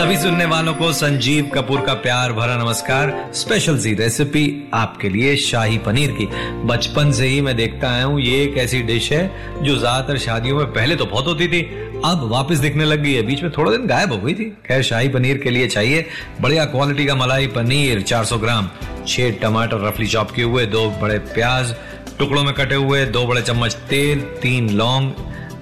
सभी 0.00 0.16
सुनने 0.16 0.44
वालों 0.44 0.72
को 0.74 0.92
संजीव 0.92 1.50
कपूर 1.54 1.80
का 1.86 1.94
प्यार 1.94 2.32
भरा 2.32 2.56
नमस्कार। 2.56 3.10
स्पेशल 3.34 3.78
सी 3.78 3.92
रेसिपी 3.94 4.44
आपके 4.74 5.08
लिए 5.08 5.34
शाही 5.36 5.76
पनीर 5.78 6.10
की। 6.10 6.26
बचपन 6.66 7.10
से 7.12 7.26
ही 7.26 7.40
मैं 7.40 7.54
देखता 7.56 7.90
आया 7.90 8.04
हूँ, 8.04 8.20
ये 8.20 8.42
एक 8.44 8.56
ऐसी 8.58 8.80
डिश 8.82 9.10
है 9.12 9.62
जो 9.62 9.76
ज़्यादातर 9.76 10.18
शादियों 10.18 10.56
में 10.58 10.72
पहले 10.72 10.96
तो 10.96 11.06
बहुत 11.06 11.26
होती 11.26 11.48
थी, 11.48 11.60
अब 12.04 12.26
वापस 12.30 12.58
दिखने 12.58 12.84
लग 12.84 13.02
गई 13.02 13.12
है। 13.12 13.22
बीच 13.22 13.42
में 13.42 13.50
थोड़ा 13.52 13.70
दिन 13.72 13.86
गायब 13.86 14.12
हो 14.12 14.18
गई 14.18 14.34
थी। 14.34 14.44
खैर, 14.66 14.82
शाही 14.82 15.08
पनीर 15.08 15.38
के 15.38 15.50
लिए 15.50 15.66
चाहिए 15.68 16.06
बढ़िया 16.40 16.64
क्वालिटी 16.66 17.06
का 17.06 17.14
मलाई 17.16 17.46
पनीर 17.48 18.02
400 18.02 18.38
ग्राम, 18.38 18.70
छह 19.06 19.30
टमाटर 19.42 19.86
रफली 19.86 20.06
चॉप 20.06 20.30
किए 20.30 20.44
हुए, 20.44 20.66
दो 20.66 20.88
बड़े 21.02 21.18
प्याज, 21.34 21.74
टुकड़ों 22.18 22.44
में 22.44 22.54
कटे 22.54 22.74
हुए, 22.76 23.04
दो 23.06 23.26
बड़े 23.26 23.42
चम्मच 23.42 23.74
तेल, 23.90 24.20
तीन 24.42 24.70
लौंग 24.70 25.12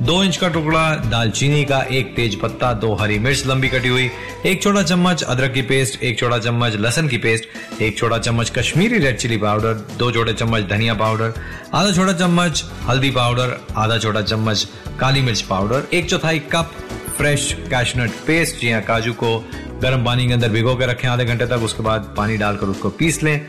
दो 0.02 0.22
इंच 0.24 0.36
का 0.36 0.48
टुकड़ा, 0.48 0.94
दालचीनी 1.10 1.64
का 1.64 1.80
एक 1.92 2.14
तेज 2.16 2.38
पत्ता, 2.40 2.72
दो 2.72 2.92
हरी 2.94 3.18
मिर्च 3.18 3.42
लंबी 3.46 3.68
कटी 3.68 3.88
हुई, 3.88 4.10
एक 4.46 4.62
छोटा 4.62 4.82
चम्मच 4.82 5.22
अदरक 5.22 5.52
की 5.52 5.62
पेस्ट, 5.62 6.02
एक 6.02 6.18
छोटा 6.18 6.38
चम्मच 6.38 6.76
लहसन 6.76 7.08
की 7.08 7.18
पेस्ट, 7.18 7.82
एक 7.82 7.98
छोटा 7.98 8.18
चम्मच 8.18 8.50
कश्मीरी 8.50 8.98
रेड 8.98 9.16
चिली 9.16 9.36
पाउडर, 9.36 9.74
दो 9.98 10.10
छोटे 10.12 10.32
चम्मच 10.32 10.68
धनिया 10.70 10.94
पाउडर, 10.94 11.32
आधा 11.74 11.92
छोटा 11.92 12.12
चम्मच 12.12 12.64
हल्दी 12.86 13.10
पाउडर, 13.10 13.58
आधा 13.76 13.98
छोटा 13.98 14.22
चम्मच 14.22 14.66
काली 15.00 15.22
मिर्च 15.22 15.42
पाउडर, 15.42 15.88
एक 15.92 16.10
चौथाई 16.10 16.38
cup 16.52 16.72
fresh 17.16 17.52
cashew nut 17.70 18.10
paste, 18.26 18.60
जी 18.60 18.70
हाँ 18.70 18.82
काजू 18.82 19.12
को 19.12 19.38
गर्म 19.82 20.04
पानी 20.04 20.26
के 20.26 20.32
अंदर 20.32 20.48
भिगो 20.48 20.74
के 20.74 20.86
रखें 20.86 21.08
आधे 21.08 21.24
घंटे 21.24 21.46
तक, 21.46 21.62
उसके 21.62 21.82
बाद 21.82 22.14
पानी 22.16 22.36
डालकर 22.36 22.66
उसको 22.66 22.90
पीस 22.90 23.22
लें, 23.22 23.40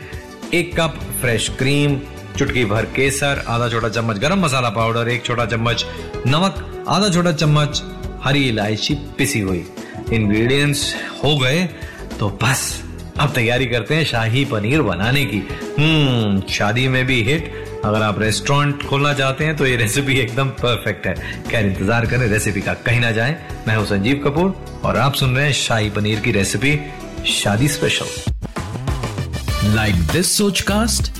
एक 0.54 0.78
कप 0.80 0.98
फ्रेश 1.20 1.48
क्रीम 1.58 2.00
चुटकी 2.38 2.64
भर 2.64 2.84
केसर, 2.96 3.44
आधा 3.48 3.68
छोटा 3.68 3.88
चम्मच 3.90 4.18
गरम 4.18 4.44
मसाला 4.44 4.68
पाउडर, 4.70 5.08
एक 5.08 5.24
छोटा 5.24 5.46
चम्मच 5.46 5.84
नमक, 6.26 6.84
आधा 6.88 7.08
छोटा 7.08 7.32
चम्मच 7.34 7.82
हरी 8.24 8.48
इलायची 8.48 8.94
पिसी 9.18 9.40
हुई। 9.40 9.64
इंग्रेडिएंट्स 10.12 10.94
हो 11.24 11.36
गए 11.38 11.64
तो 12.18 12.28
बस, 12.42 12.82
अब 13.20 13.32
तैयारी 13.34 13.66
करते 13.66 13.94
हैं 13.94 14.04
शाही 14.04 14.44
पनीर 14.44 14.82
बनाने 14.82 15.24
की। 15.24 15.38
हम्म 15.78 16.42
शादी 16.50 16.86
में 16.88 17.04
भी 17.06 17.22
हिट 17.22 17.52
अगर 17.84 18.02
आप 18.02 18.18
रेस्टोरेंट 18.20 18.82
खोलना 18.86 19.12
चाहते 19.14 19.44
हैं 19.44 19.56
तो 19.56 19.66
ये 19.66 19.76
रेसिपी 19.76 20.18
एकदम 20.20 20.48
परफेक्ट 20.56 21.06
है। 21.06 21.14
खैर, 21.50 21.66
इंतज़ार 21.66 22.06
करें 22.06 22.26
रेसिपी 22.28 22.60
का 22.60 22.74
कहीं 22.86 23.00
ना 23.00 23.10
जाए। 23.10 23.36
मैं 23.68 23.76
हूँ 23.76 23.86
संजीव 23.86 24.22
कपूर, 24.24 24.54
और 24.84 24.96
आप 24.96 25.14
सुन 25.14 25.36
रहे 25.36 25.44
हैं 25.44 25.52
शाही 25.52 25.90
पनीर 25.90 26.20
की 26.20 26.32
रेसिपी 26.32 26.78
शादी 27.32 27.68
स्पेशल 27.68 28.06
लाइक 29.74 29.94
दिस 30.12 30.36
सोच 30.36 30.62
Sochcast? 30.62 31.19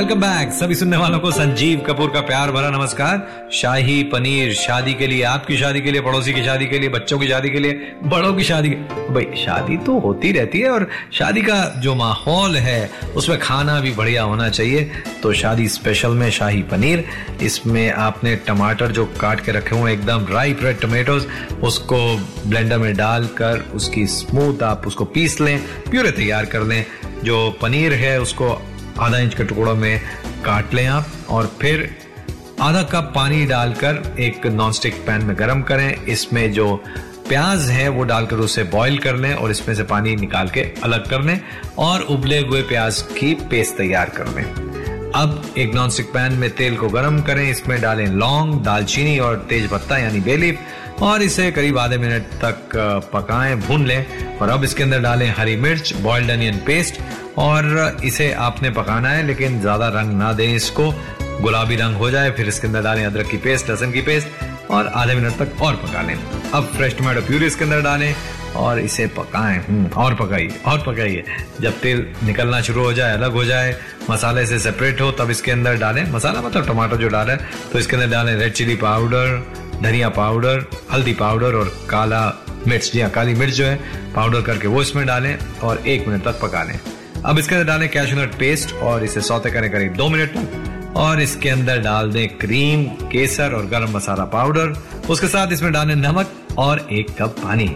Welcome 0.00 0.20
back 0.20 0.52
सभी 0.52 0.74
सुनने 0.74 0.96
वालों 0.96 1.18
को 1.20 1.30
संजीव 1.30 1.80
कपूर 1.80 2.10
का 2.10 2.20
प्यार 2.20 2.50
भरा 2.52 2.68
नमस्कार। 2.70 3.50
शाही 3.52 4.02
पनीर 4.02 4.52
शादी 4.54 4.94
के 4.94 5.06
लिए, 5.06 5.22
आपकी 5.22 5.56
शादी 5.56 5.80
के 5.80 5.90
लिए, 5.90 6.00
पड़ोसी 6.00 6.32
की 6.32 6.44
शादी 6.44 6.66
के 6.66 6.78
लिए, 6.78 6.88
बच्चों 6.88 7.18
की 7.18 7.28
शादी 7.28 7.50
के 7.50 7.58
लिए, 7.58 7.72
बड़ों 8.04 8.32
की 8.34 8.44
शादी 8.44 8.68
भाई, 8.68 9.24
शादी 9.36 9.76
तो 9.76 9.98
होती 9.98 10.30
रहती 10.32 10.60
है 10.60 10.70
और 10.70 10.88
शादी 11.12 11.42
का 11.42 11.58
जो 11.78 11.94
माहौल 11.94 12.56
है, 12.56 12.90
उसमें 13.16 13.38
खाना 13.38 13.78
भी 13.80 13.90
बढ़िया 13.90 14.22
होना 14.22 14.48
चाहिए। 14.48 14.90
तो 15.22 15.32
शादी 15.32 15.68
स्पेशल 15.68 16.14
में 16.14 16.30
शाही 16.30 16.62
पनीर, 16.62 17.04
इसमें 17.42 17.90
आपने 17.90 18.34
टमाटर 18.36 18.92
जो 18.92 19.04
काट 19.20 19.40
के 19.40 19.52
रखे 19.52 19.76
हुए 19.76 19.92
एकदम 19.92 20.26
राइप 20.30 20.64
रेड 20.64 20.80
टमेटोज 20.80 21.26
उसको 21.62 22.00
ब्लेंडर 22.46 22.78
में 22.78 22.94
डालकर 22.96 23.70
उसकी 23.74 24.06
स्मूथ 24.06 24.62
आप 24.62 24.86
उसको 24.86 25.04
पीस 25.04 25.40
लें 25.40 25.58
प्यूरे 25.90 26.10
तैयार 26.10 26.46
कर 26.46 26.62
लें। 26.62 26.84
जो 27.24 27.50
पनीर 27.62 27.92
है, 27.92 28.20
उसको 28.20 28.60
आधा 28.98 29.18
इंच 29.18 29.34
के 29.34 29.44
टुकड़ों 29.44 29.74
में 29.74 30.00
काट 30.44 30.74
लें 30.74 30.86
आप 30.86 31.06
और 31.30 31.46
फिर 31.60 31.88
आधा 32.60 32.82
कप 32.82 33.12
पानी 33.14 33.44
डालकर 33.46 34.02
एक 34.20 34.46
नॉनस्टिक 34.46 34.94
पैन 35.06 35.24
में 35.24 35.38
गरम 35.38 35.62
करें। 35.62 36.04
इसमें 36.04 36.52
जो 36.52 36.74
प्याज 37.28 37.68
है 37.70 37.88
वो 37.88 38.04
डालकर 38.04 38.36
उसे 38.36 38.62
बॉईल 38.70 38.98
कर 38.98 39.16
लें 39.16 39.32
और 39.34 39.50
इसमें 39.50 39.74
से 39.74 39.82
पानी 39.84 40.14
निकाल 40.16 40.48
के 40.48 40.60
अलग 40.84 41.08
कर 41.10 41.22
लें 41.22 41.40
और 41.78 42.00
उबले 42.10 42.38
हुए 42.38 42.62
प्याज 42.62 43.00
की 43.18 43.34
पेस्ट 43.50 43.76
तैयार 43.76 44.10
कर 44.16 44.28
लें। 44.28 44.44
अब 45.14 45.54
एक 45.58 45.74
नॉनस्टिक 45.74 46.06
पैन 46.06 46.32
में 46.32 46.48
तेल 46.50 46.76
को 46.76 46.88
गरम 46.88 47.20
करें। 47.22 47.48
इसमें 47.50 47.80
डालें 47.80 48.06
लौंग, 48.06 48.54
दालचीनी 48.60 49.18
और 49.18 49.36
तेज 49.50 49.68
पत्ता 49.70 49.98
यानी 49.98 50.20
बेलीफ 50.20 51.02
और 51.02 51.22
इसे 51.22 51.50
करीब 51.52 51.78
आधे 51.78 51.98
मिनट 51.98 52.22
तक 52.44 52.76
पकाएँ, 53.12 53.54
भून 53.56 53.86
लें 53.86 54.38
और 54.38 54.48
अब 54.48 54.64
इसके 54.64 54.82
अंदर 54.82 55.00
डालें 55.00 55.28
हरी 55.38 55.56
मिर्च 55.56 55.92
बॉइल्ड 55.94 56.30
अनियन 56.30 56.58
पेस्ट 56.66 57.00
और 57.40 57.96
इसे 58.04 58.32
आपने 58.46 58.70
पकाना 58.70 59.08
है 59.08 59.26
लेकिन 59.26 59.60
ज़्यादा 59.60 59.88
रंग 59.94 60.18
ना 60.18 60.32
दें 60.32 60.46
इसको। 60.46 60.90
गुलाबी 61.42 61.76
रंग 61.76 61.96
हो 61.96 62.10
जाए 62.10 62.30
फिर 62.30 62.48
इसके 62.48 62.66
अंदर 62.66 62.82
डालें 62.82 63.04
अदरक 63.04 63.28
की 63.30 63.36
पेस्ट 63.44 63.70
लहसुन 63.70 63.92
की 63.92 64.00
पेस्ट 64.02 64.70
और 64.70 64.86
आधे 64.86 65.14
मिनट 65.14 65.38
तक 65.38 65.62
और 65.62 65.76
पका 65.76 66.02
लें। 66.02 66.14
अब 66.54 66.64
फ्रेश 66.76 66.96
टमाटो 66.98 67.20
प्यूरी 67.26 67.46
इसके 67.46 67.64
अंदर 67.64 67.80
डालें 67.82 68.14
और 68.56 68.78
इसे 68.80 69.06
पकाएँ। 69.16 69.58
हम्म, 69.58 69.86
और 69.96 70.14
पकाइए 70.14 70.60
और 70.66 70.78
पकाइए। 70.86 71.24
जब 71.60 71.80
तेल 71.80 72.06
निकलना 72.24 72.60
शुरू 72.60 72.84
हो 72.84 72.92
जाए 72.92 73.12
अलग 73.12 73.32
हो 73.32 73.44
जाए 73.44 73.74
मसाले 74.10 74.46
से 74.46 74.58
सेपरेट 74.58 75.00
हो 75.00 75.10
तब 75.18 75.30
इसके 75.30 75.50
अंदर 75.50 75.76
डालें 75.78 76.04
मसाला 76.12 76.42
मतलब 76.42 76.66
टमाटर 76.66 76.96
जो 76.96 77.08
डालें 77.08 77.36
तो 77.72 77.78
इसके 77.78 77.96
अंदर 77.96 78.10
डालें 78.10 78.34
रेड 78.34 78.52
चिली 78.52 78.76
पाउडर 78.76 79.42
धनिया 79.82 80.08
पाउडर 80.12 80.64
हल्दी 80.92 81.12
पाउडर 81.16 81.54
और 81.54 81.74
काला 81.90 82.26
मिर्च 82.66 82.92
जी 82.92 83.00
हाँ 83.00 83.10
काली 83.10 83.34
मिर्च 83.34 83.54
जो 83.54 83.64
है 83.66 83.76
पाउडर 84.14 84.42
करके 84.42 84.68
वो 84.68 84.82
इसमें 84.82 85.06
डालें 85.06 85.36
और 85.62 85.86
एक 85.88 86.08
मिनट 86.08 86.24
तक 86.24 86.40
पका 86.42 86.62
लें। 86.62 86.78
अब 87.26 87.38
इसके 87.38 87.54
अंदर 87.54 87.66
डालें 87.66 87.88
कैशनट 87.88 88.34
पेस्ट 88.34 88.72
और 88.74 89.04
इसे 89.04 89.20
सौते 89.20 89.50
करें 89.50 89.70
करीब 89.72 89.94
दो 89.94 90.08
मिनट 90.08 90.30
तक 90.30 90.94
और 90.96 91.20
इसके 91.20 91.48
अंदर 91.48 91.78
डाल 91.78 92.10
दें 92.12 92.28
क्रीम 92.38 92.84
केसर 93.12 93.54
और 93.54 93.66
गरम 93.66 93.96
मसाला 93.96 94.24
पाउडर 94.24 94.72
उसके 95.10 95.28
साथ 95.28 95.52
इसमें 95.52 95.72
डालें 95.72 95.94
नमक 95.96 96.30
और 96.58 96.86
एक 96.92 97.10
कप 97.18 97.36
पानी। 97.42 97.66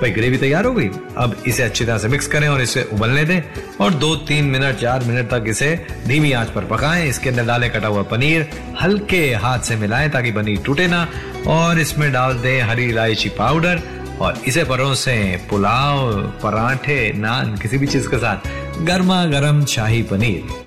भाई 0.00 0.10
ग्रेवी 0.10 0.36
तैयार 0.38 0.64
हो 0.64 0.72
गई? 0.72 0.88
अब 1.16 1.36
इसे 1.46 1.62
अच्छी 1.62 1.84
तरह 1.84 1.98
से 1.98 2.08
मिक्स 2.08 2.26
करें 2.26 2.48
और 2.48 2.60
इसे 2.62 2.82
उबलने 2.92 3.24
दें 3.24 3.42
और 3.80 3.94
दो, 3.94 4.14
तीन 4.16 4.44
मिनट, 4.44 4.76
चार 4.76 5.04
मिनट 5.04 5.30
तक 5.30 5.44
इसे 5.48 5.74
धीमी 6.06 6.32
आँच 6.32 6.50
पर 6.50 6.64
पकाएँ। 6.64 7.08
इसके 7.08 7.28
अंदर 7.28 7.46
डालें 7.46 7.70
कटा 7.70 7.88
हुआ 7.88 8.02
पनीर, 8.02 8.48
हल्के 8.82 9.22
हाथ 9.34 9.58
से 9.58 9.76
मिलाएँ 9.76 10.10
ताकि 10.10 10.32
पनीर 10.32 10.62
टूटे 10.66 10.86
ना। 10.86 11.06
और 11.46 11.78
इसमें 11.78 12.12
डाल 12.12 12.34
दें 12.34 12.60
हरी 12.62 12.84
इलायची 12.84 13.28
पाउडर 13.28 13.82
और 14.20 14.38
इसे 14.46 14.64
परोसें 14.64 15.48
पुलाव, 15.48 16.12
पराठे, 16.42 17.12
नान, 17.16 17.56
किसी 17.56 17.78
भी 17.78 17.86
चीज़ 17.86 18.08
के 18.08 18.18
साथ। 18.18 18.59
गर्मा 18.88 19.24
गर्म 19.36 19.64
शाही 19.74 20.02
paneer 20.10 20.58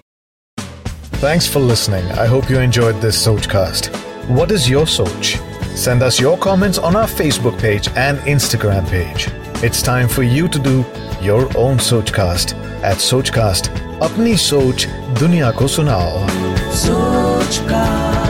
Thanks 1.23 1.45
for 1.47 1.59
listening. 1.67 2.07
I 2.21 2.25
hope 2.31 2.49
you 2.53 2.57
enjoyed 2.59 2.97
this 3.03 3.19
Sochcast. 3.25 3.85
What 4.37 4.51
is 4.55 4.65
your 4.69 4.83
Soch? 4.95 5.29
Send 5.83 6.03
us 6.07 6.19
your 6.19 6.33
comments 6.45 6.81
on 6.89 6.97
our 7.01 7.07
Facebook 7.19 7.57
page 7.61 7.87
and 8.07 8.19
Instagram 8.33 8.89
page. 8.89 9.27
It's 9.69 9.81
time 9.89 10.09
for 10.17 10.23
you 10.23 10.49
to 10.57 10.59
do 10.65 10.73
your 11.29 11.45
own 11.65 11.79
Sochcast 11.91 12.53
at 12.91 13.05
Sochcast. 13.07 13.71
अपनी 14.09 14.35
सोच 14.47 14.87
दुनिया 15.21 15.51
को 15.61 15.67
सुनाओ 15.77 16.27
Sochcast. 16.83 18.22